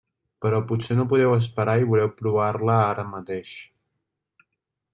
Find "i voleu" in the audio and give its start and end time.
1.81-2.09